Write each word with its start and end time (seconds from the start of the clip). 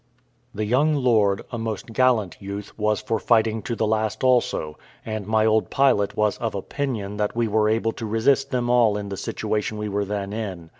The 0.55 0.65
young 0.65 0.95
lord, 0.95 1.43
a 1.51 1.59
most 1.59 1.93
gallant 1.93 2.35
youth, 2.41 2.75
was 2.75 2.99
for 3.01 3.19
fighting 3.19 3.61
to 3.61 3.75
the 3.75 3.85
last 3.85 4.23
also; 4.23 4.75
and 5.05 5.27
my 5.27 5.45
old 5.45 5.69
pilot 5.69 6.17
was 6.17 6.39
of 6.39 6.55
opinion 6.55 7.17
that 7.17 7.35
we 7.35 7.47
were 7.47 7.69
able 7.69 7.91
to 7.91 8.07
resist 8.07 8.49
them 8.49 8.67
all 8.67 8.97
in 8.97 9.09
the 9.09 9.15
situation 9.15 9.77
we 9.77 9.89
were 9.89 10.05
then 10.05 10.33
in. 10.33 10.69